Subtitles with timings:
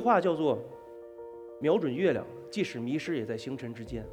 [0.00, 0.58] 话叫做
[1.60, 4.04] “瞄准月亮，即使迷失也在星辰之间”。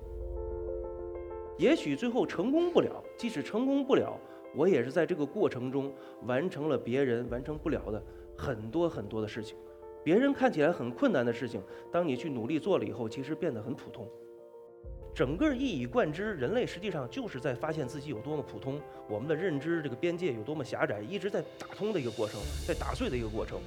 [1.58, 4.16] 也许最后成功不了，即使成功不了，
[4.56, 5.92] 我也是在这个过程中
[6.26, 8.04] 完成了别人完成不了的
[8.38, 9.58] 很多很多的事情。
[10.04, 11.62] 别人看起来很困难的事情，
[11.92, 14.08] 当你去努力做了以后，其实变得很普通。
[15.16, 23.60] 整个一以贯之，人类实际上就是在发现自己有多么普通，我们的认知这个边界有多么狭窄，一直在打通的一个过程，在打碎的一个过程。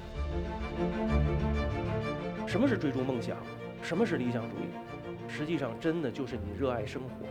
[2.50, 3.36] 什么是追逐梦想？
[3.80, 5.28] 什么是理想主义？
[5.28, 7.24] 实际上，真的就是你热爱生活。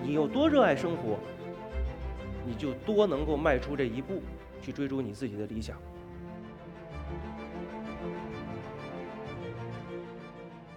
[0.00, 1.18] 你有多热爱生活，
[2.46, 4.22] 你就多能够迈出这一步，
[4.62, 5.76] 去追逐你自己的理想。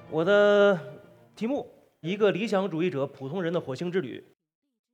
[0.10, 0.80] 我的
[1.36, 1.72] 题目。
[2.00, 4.24] 一个理想主义者普通人的火星之旅。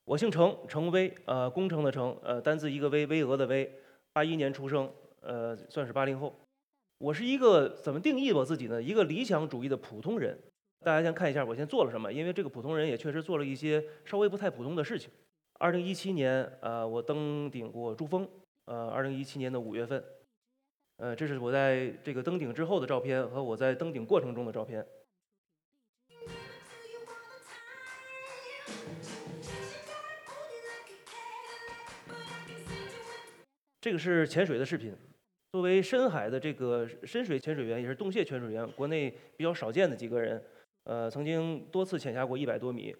[0.04, 3.72] 我姓程，程威，呃，工程的程，呃，单字一个巍，巍峨的巍。
[4.12, 6.38] 八一年出生，呃，算是八零后。
[7.04, 8.82] 我是一个怎么定义我自己呢？
[8.82, 10.40] 一个理想主义的普通人。
[10.80, 15.12] 大家先看一下我先做了什么，因为这个普通人也确实做了一些稍微不太普通的事情。
[15.60, 18.26] 二零一七年，呃，我登顶过珠峰，
[18.64, 20.02] 呃，二零一七年的五月份，
[20.96, 24.86] 呃，这是我在这个登顶之后的照片和我在登顶过程中的照片。
[33.82, 34.96] 这个是潜水的视频。
[35.64, 40.44] 作为深海的这个深水潜水员，也是洞穴潜水员，国内比较少见的几个人。
[40.84, 42.94] 呃，曾经多次潜下过一百多米，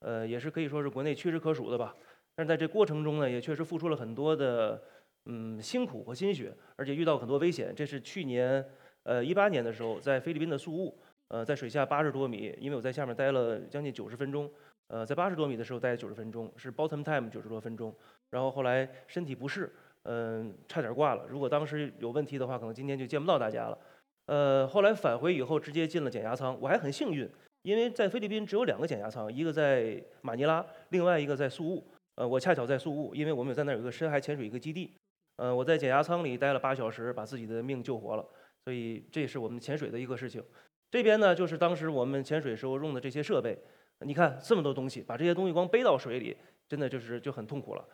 [0.00, 1.94] 呃，也是可以说是国内屈指可数的吧。
[2.34, 4.82] 但是在这过程中呢，也确实付出了很多的
[5.26, 7.74] 嗯辛苦和心血，而且遇到很多危险。
[7.76, 8.64] 这是去年
[9.02, 14.50] 呃一八年的时候，在菲律宾的宿务，呃，在水下八十多米，因为我在下面待了将近九十分钟，
[14.88, 17.94] 呃，在八十多米的时候待九十分钟，是 bottom time 九十多分钟，
[18.30, 19.70] 然后后来身体不适。
[20.08, 21.26] 嗯，差点挂了。
[21.28, 23.78] 如果当时有问题的话，可能今天就见不到大家了。
[24.26, 26.56] 呃，后来返回以后，直接进了减压舱。
[26.60, 27.28] 我还很幸运，
[27.62, 31.84] 因为在菲律宾只有两个减压舱，一个在马尼拉，另外一个在宿务。
[32.14, 34.92] 呃，我恰巧在宿务，因为我们有在那儿有个深海潜水一个基地。
[35.36, 38.24] 呃，我在减压舱里待了八小时，把自己的命救活了。
[38.64, 40.42] 所以这也是我们潜水的一个事情。
[40.90, 43.58] 这边呢，就是当时我们潜水时候用的这些设备。
[44.00, 46.36] 你看这么多东西，把这些东西光背到水里，
[46.68, 47.84] 真的就是就很痛苦了。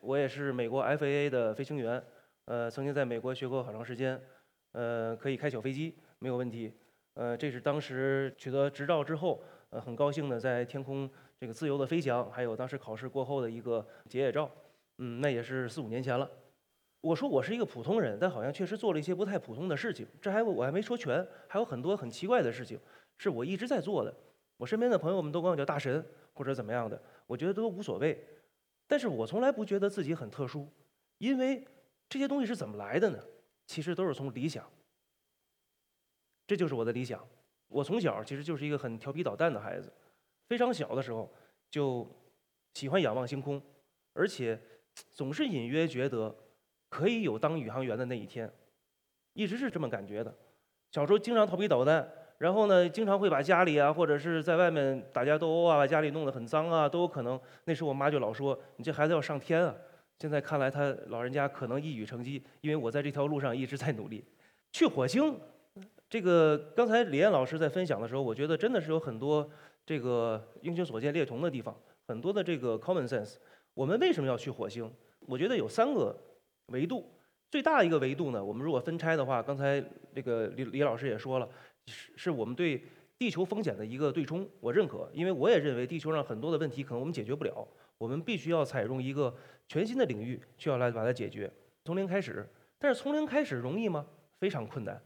[0.00, 2.02] 我也是美国 FAA 的飞行员，
[2.46, 4.20] 呃，曾经在美国学过好长时间，
[4.72, 6.72] 呃，可以开小飞机没有问题，
[7.14, 14.50] 呃，这是当时取得执照之后，呃，很高兴的在天空这个自由的飞翔，还有当时考试过后的一个结业照，
[14.98, 16.28] 嗯，那也是四五年前了。
[17.02, 22.78] 我说我是一个普通人，但好像确实做了一些不太普通的事情，这还我还没说全，还有很多很奇怪的事情
[23.18, 24.14] 是我一直在做的。
[24.56, 28.18] 我身边的朋友们都管我叫大神或者怎么样的，我觉得都无所谓。
[28.90, 30.68] 但是我从来不觉得自己很特殊，
[31.18, 31.64] 因为
[32.08, 33.24] 这些东西是怎么来的呢？
[33.64, 34.68] 其实都是从理想。
[36.44, 37.24] 这就是我的理想。
[37.68, 39.92] 我从小其实就是一个很调皮捣蛋的孩子，
[40.48, 41.32] 非常小的时候
[41.70, 42.04] 就
[42.74, 43.62] 喜欢仰望星空，
[44.12, 44.60] 而且
[45.12, 46.36] 总是隐约觉得
[46.88, 48.52] 可以有当宇航员的那一天，
[49.34, 50.36] 一直是这么感觉的。
[50.90, 52.12] 小时候经常调皮捣蛋。
[52.40, 57.38] 然后呢，经常会把家里啊，或者是在外面打架斗殴啊，把家里弄得很脏啊，都有可能。
[57.64, 59.74] 那时候我妈就老说：“你这孩子要上天啊！”
[60.18, 64.24] 现在看来，他老人家可能一语成机，因为我在这条路上一直在努力。
[64.72, 65.38] 去火星，
[66.08, 69.46] 这个刚才李艳老师在分享的时候，我觉得真的是有很多
[69.84, 71.76] 这个英雄所见略同的地方，
[72.08, 73.34] 很多的这个 common sense。
[73.74, 74.90] 我们为什么要去火星？
[75.26, 76.16] 我觉得有三个
[76.68, 77.06] 维度。
[77.50, 79.84] 最大一个维度呢，我们如果分拆的话，刚才
[80.14, 81.48] 这个李李老师也说了。
[81.86, 82.82] 是是我们对
[83.18, 87.66] 地球风险的一个对冲，我认可，因为我也认为地球上很多的问题可能我们解决不了，
[87.98, 89.34] 我们必须要采用一个
[89.68, 91.52] 全新的领域，需要来把它解决，
[91.84, 92.48] 从零开始。
[92.78, 94.06] 但是从零开始容易吗？
[94.38, 94.98] 非常困难。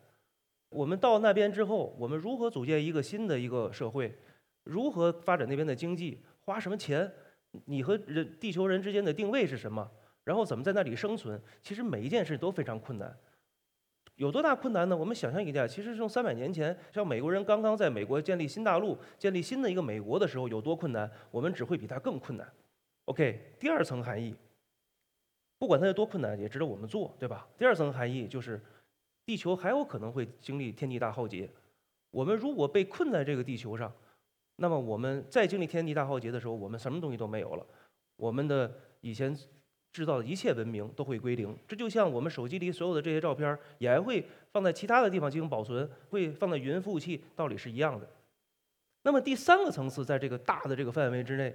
[0.69, 4.17] 我们到那边之后，我们如何组建一个新的一个社会？
[4.63, 6.21] 如何发展那边的经济？
[6.45, 7.13] 花什么钱？
[7.67, 9.91] 你和人地球人之间的定位是什么？
[10.23, 11.41] 然后怎么在那里生存？
[11.61, 13.17] 其实每一件事都非常困难。
[14.17, 14.97] 有多大困难呢？
[14.97, 22.49] 我们想象一下，其实从三百年前，像美国人刚刚在美国建立新大陆、建立新的一个美国的时候，有多困难，我们只会比他更困难。
[23.07, 24.33] OK，第二层含义，
[25.59, 27.49] 不管它有多困难，也值得我们做，对吧？
[27.59, 28.63] 第二层含义就是，
[29.27, 31.51] 地球还有可能会经历天地大浩劫。
[32.13, 33.93] 我们如果被困在这个地球上，
[34.57, 37.67] 那么我们再经历天地大浩劫的时候，我们什么东西都没有了。
[38.17, 39.37] 我们的以前。
[39.95, 48.11] 制造的一切文明都会归零，这就像我们手机里所有的这些照片也还会放在其他的地方进行保存，会放在云服务器，道理是一样的。
[49.03, 51.55] 那么第三个层次，在这个大的这个范围之内，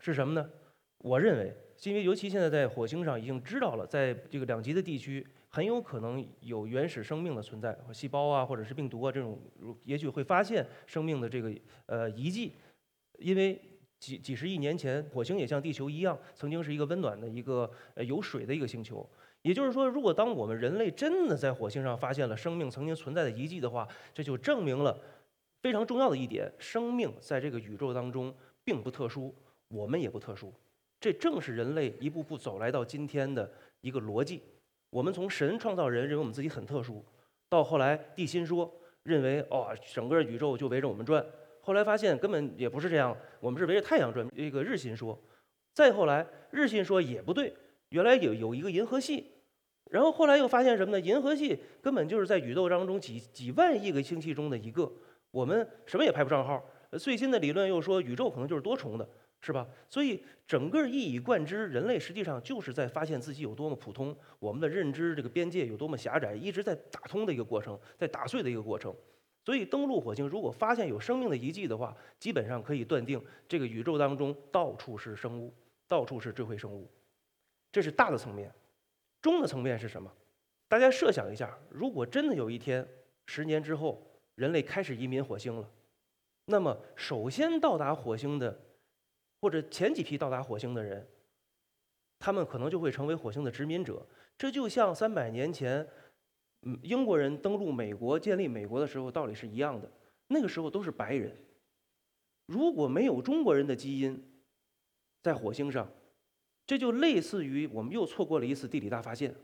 [0.00, 0.50] 是什么呢？
[0.98, 1.54] 我认为，
[1.84, 9.38] 因为尤其现在在火星上已经知道了，在这个两极的地区很有可能有原始生命的存在，细胞啊，或者是病毒啊这种，
[9.84, 11.54] 也许会发现生命的这个
[11.86, 12.54] 呃遗迹，
[13.18, 13.60] 因为
[14.00, 19.08] 几几十亿年前，火星也像地球一样，曾经是一个温暖的一个呃有水的一个星球。
[19.42, 24.98] 也就是说，如果当我们人类真的在火星上发现了生命曾经存在的遗迹的话，这就证明了
[25.62, 29.34] 非常重要的一点：生命在这个宇宙当中并不特殊，
[29.68, 30.52] 我们也不特殊。
[30.98, 33.50] 这正是人类一步步走来到今天的
[33.80, 34.42] 一个逻辑。
[34.90, 37.02] 我们从神创造人，认为我们自己很特殊，
[37.48, 38.70] 到后来地心说，
[39.04, 41.24] 认为哦，整个宇宙就围着我们转。
[41.70, 44.28] 后来发现根本也不是这样，我们是围着太阳转。
[44.34, 45.16] 这个日心说，
[45.72, 47.54] 再后来日心说也不对，
[47.90, 49.30] 原来有有一个银河系。
[49.88, 51.00] 然后后来又发现什么呢？
[51.00, 54.92] 银河系根本就是在宇宙当中几几万亿个星系中的一个，
[55.30, 56.60] 我们什么也排不上号。
[56.98, 59.08] 最新的理论又说宇宙可能就是多重的。
[59.42, 59.64] 是吧？
[59.88, 68.92] 所以整个一以贯之，人类实际上就是在发现自己有多么普通，我们的认知这个边界有多么狭窄，一直在打通的一个过程，在打碎的一个过程。
[69.44, 75.52] 所以登陆火星，如果发现有生命的遗迹的话，基本上可以断定这个宇宙当中到处是生物，
[75.88, 76.90] 到处是智慧生物。
[77.72, 78.52] 这是大的层面，
[79.22, 80.12] 中的层面是什么？
[80.68, 82.86] 大家设想一下，如果真的有一天，
[83.26, 85.70] 十年之后，人类开始移民火星了，
[86.44, 88.60] 那么首先到达火星的。
[89.42, 91.08] 或者前几批到达火星的人，
[92.18, 94.06] 他们可能就会成为火星的殖民者。
[94.36, 95.88] 这就像三百年前，
[96.62, 99.90] 嗯，英国人登陆美国、建立美国的时候道理是一样的。
[100.28, 101.36] 那个时候都是白人。
[102.46, 104.22] 如果没有中国人的基因
[105.22, 105.90] 在火星上，
[106.66, 109.34] 这就类似于我们又错过了一次地理大发现。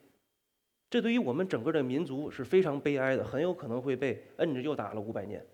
[0.91, 5.45] 这对于我们整个的民族是非常悲哀的，很有可能会被摁着又打了五百年。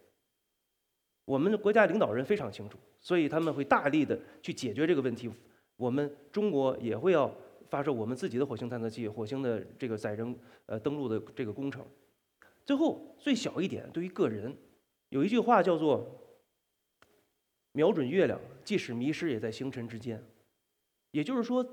[1.24, 2.78] 我们的国家领导人非常清楚。
[3.04, 5.28] 所以他们会大力的去解决这个问题。
[5.74, 7.28] 我们中国也会要
[7.72, 11.82] 发射我们自己的火星探测器、火星的这个载人呃登陆的这个工程。
[12.66, 14.54] 最后最小一点，对于个人，
[15.08, 16.06] 有一句话叫做
[17.72, 20.22] “瞄准月亮，即使迷失也在星辰之间”。
[21.12, 21.66] 也就是说，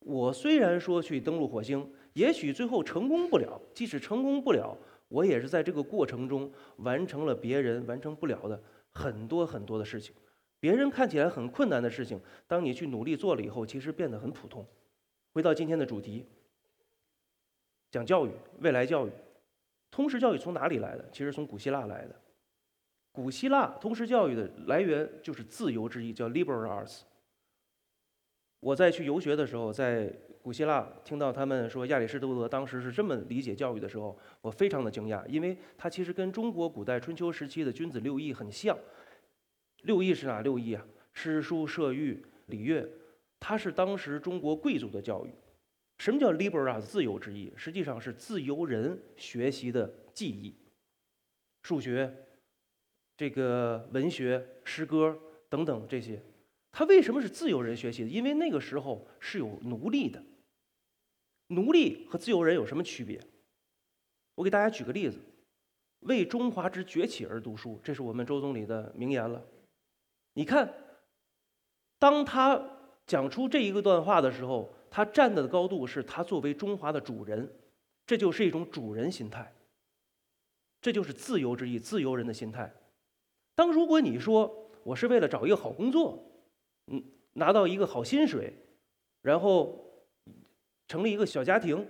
[0.00, 4.76] 我虽然说去登陆火星，也许最后成功不了，即使成功不了，
[5.06, 8.60] 我也是在这个过程中完成了别人完成不了的
[8.90, 10.12] 很多很多的事情。
[10.58, 14.66] 别人看起来很困难的事情，当你去努力做了以后，其实变得很普通。
[15.36, 16.24] 回到今天的主题，
[17.90, 18.30] 讲教育，
[18.60, 19.10] 未来教育，
[19.90, 21.06] 通识教育从哪里来的？
[21.12, 22.16] 其实从古希腊来的。
[23.12, 27.02] 古希腊通识教育的来源就是自由之意，叫 liberal arts。
[28.60, 30.10] 我在去游学的时候，在
[30.40, 38.74] 古希腊听到他们说亚里士多德当时是这么理解教育的时候，我非常的惊讶，因为他其实跟中国古代春秋时期的君子六艺很像。
[39.82, 40.82] 六艺是哪六艺啊？
[41.12, 42.88] 诗书射御礼乐，
[43.40, 45.34] 它是当时中国贵族的教育。
[45.98, 47.52] 什么叫 liberal 自由之意？
[47.56, 50.54] 实际上是自由人学习的技艺，
[51.62, 52.14] 数学、
[53.16, 55.18] 这个文学、诗歌
[55.48, 56.22] 等等这些。
[56.70, 58.10] 它为什么是自由人学习的？
[58.10, 60.22] 因为那个时候是有奴隶的。
[61.46, 63.18] 奴隶和自由人有什么区别？
[64.34, 65.18] 我给大家举个例子：
[66.00, 69.42] 为中华之崛起而读书，这是我们周总理的名言了。
[70.34, 70.74] 你看，
[71.98, 72.75] 当他
[73.06, 77.48] 讲出这一个段话的时候，他站的高度是他作为中华的主人，
[78.06, 79.52] 这就是一种主人心态。
[80.80, 82.72] 这就是自由之意，自由人的心态。
[83.54, 86.22] 当如果你说我是为了找一个好工作，
[86.88, 88.52] 嗯，拿到一个好薪水，
[89.22, 89.84] 然后
[90.86, 91.88] 成立一个小家庭，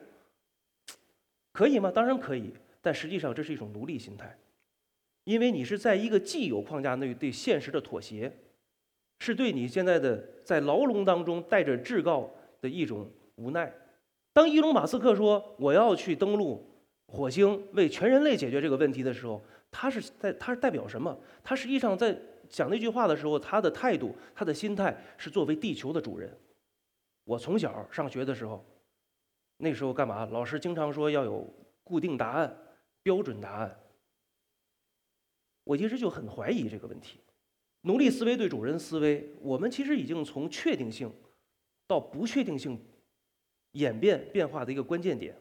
[1.52, 1.90] 可以吗？
[1.90, 4.38] 当然可以，但实际上这是一种奴隶心态。
[5.24, 8.32] 因为你是在一个既有框架内对现实的妥协，
[9.18, 12.30] 是对你现在的在牢笼当中带着至高
[12.60, 13.72] 的一种无奈。
[14.32, 16.68] 当伊隆马斯克说我要去登陆
[17.06, 21.18] 火星，为全人类解决这个问题的时候，他是在他是代表什么？
[21.42, 22.16] 他实际上在
[22.48, 26.36] 讲那句话的时候，他的态度、他的心态是作为地球的主人。
[27.24, 28.64] 我从小上学的时候，
[29.56, 30.26] 那时候干嘛？
[30.26, 31.48] 老师经常说要有
[31.82, 32.56] 固定答案、
[33.02, 33.80] 标准答案。
[35.64, 37.18] 我其实就很怀疑这个问题，
[37.86, 41.08] 奴隶思维对主人思维，我们其实已经从确定性
[41.86, 42.84] 到不确定性
[43.72, 45.40] 演变变化的一个关键点。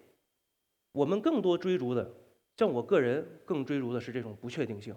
[0.91, 2.13] 我们更多追逐的，
[2.55, 4.95] 像我个人更追逐的是这种不确定性。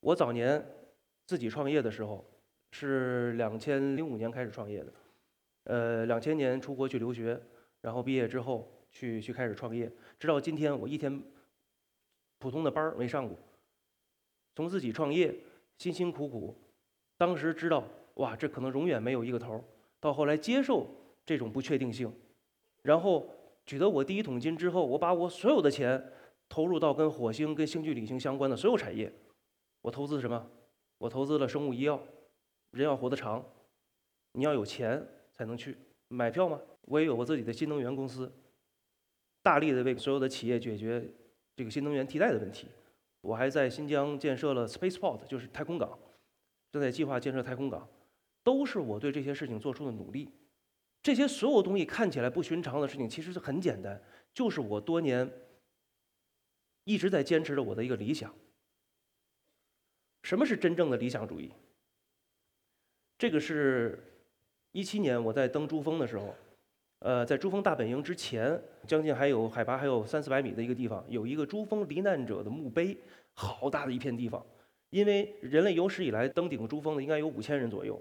[0.00, 0.62] 我早年
[1.26, 2.22] 自己创业的时候
[2.72, 4.92] 是两千零五年开始创业的，
[5.64, 7.40] 呃，两千年出国去留学，
[7.80, 11.22] 然后毕业之后去去开始创业，直到今天我一天。
[12.40, 13.38] 普通的班儿没上过，
[14.54, 15.34] 从自己创业
[15.78, 16.56] 辛辛苦苦，
[17.16, 17.84] 当时知道
[18.14, 19.64] 哇，这可能永远没有一个头儿。
[20.00, 20.86] 到后来接受
[21.24, 22.12] 这种不确定性，
[22.82, 23.28] 然后
[23.66, 26.12] 取得我第一桶金之后，我把我所有的钱
[26.48, 29.12] 投入到跟火星、跟星际旅行相关的所有产业。
[29.80, 30.46] 我投资什么？
[30.98, 32.00] 我投资了生物医药。
[32.70, 33.44] 人要活得长，
[34.32, 35.76] 你要有钱才能去
[36.08, 36.60] 买票吗？
[36.82, 38.30] 我也有我自己的新能源公司，
[39.42, 41.04] 大力的为所有的企业解决
[41.56, 42.66] 这个新能源替代的问题。
[43.24, 45.98] 我还在新疆建设了 spaceport，就是太空港，
[46.70, 47.88] 正在计划建设太空港，
[48.42, 50.30] 都是我对这些事情做出的努力。
[51.02, 53.98] 这些所有东西看起来不寻常的事情，其实是很简单，
[54.34, 55.30] 就是我多年
[56.84, 58.34] 一直在坚持着我的一个理想。
[60.22, 61.50] 什么是真正的理想主义？
[63.16, 63.98] 这个是
[64.72, 66.34] 一七年我在登珠峰的时候，
[67.04, 72.96] 呃，在珠峰大本营之前，将近还有海拔还有三四百米的一个地方，有一个珠峰罹难者的墓碑，
[73.34, 74.42] 好大的一片地方。
[74.88, 78.00] 因为人类有史以来登顶珠峰的应该有五千人左右，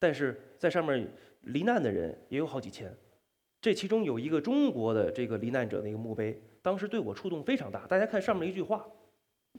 [0.00, 1.06] 但是在上面。
[1.42, 2.92] 罹难的人也有好几千，
[3.60, 7.86] 这其中有一个中国的这个罹难者的一个墓碑，当时对我触动非常大。
[7.86, 8.84] 大家看上面一句话：“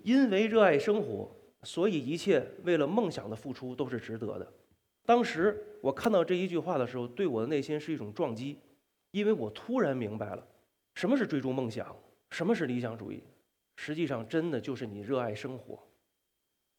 [0.03, 1.31] 因为热爱生活，
[1.63, 4.53] 所以一切为了梦想的付出都是值得的。”
[5.07, 8.59] 当时我看到这一句话的时候，对我的内心是一种撞击，
[9.11, 10.47] 因为我突然明白了
[10.95, 11.95] 什么是追逐梦想，
[12.31, 13.23] 什么是理想主义。
[13.75, 15.87] 实际上，真的就是你热爱生活，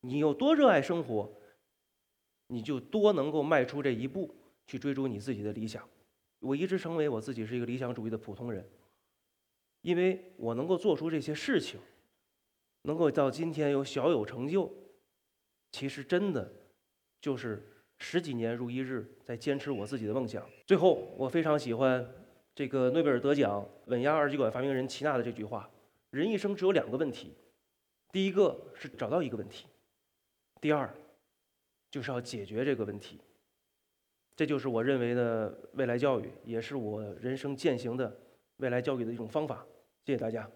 [0.01, 1.33] 你有多热爱生活，
[2.49, 4.35] 你就多能够迈出这一步。
[4.67, 5.83] 去追逐你自己的理想，
[6.39, 8.65] 我一直成为我自己是一个理想主义的普通人，
[9.81, 11.81] 因为我能够做出这些事情，
[12.83, 14.73] 能够到今天有小有成就，
[15.73, 16.49] 其实真的
[17.21, 20.49] 就是十几年如一日在坚持我自己的梦想。
[20.65, 22.09] 最后，我非常喜欢
[22.55, 25.69] 这个诺贝尔得奖稳压二极管发明人齐娜的这句话：
[26.11, 27.33] 人一生只有两个问题，
[28.13, 29.67] 第一个是找到一个问题，
[30.61, 30.93] 第二
[31.91, 33.21] 就是要解决这个问题。
[34.37, 38.15] 这就是我认为的未来教育，也是我人生践行的
[38.57, 39.67] 未来教育的一种方法。
[40.05, 40.51] 谢谢大家。